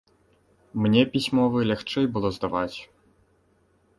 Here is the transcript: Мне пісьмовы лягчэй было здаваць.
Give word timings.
Мне 0.85 1.01
пісьмовы 1.15 1.59
лягчэй 1.73 2.09
было 2.15 2.33
здаваць. 2.37 2.77